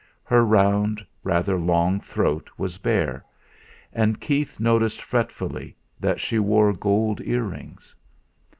[0.23, 3.23] Her round, rather long throat was bare;
[3.93, 7.93] and Keith noticed fretfully that she wore gold earrings.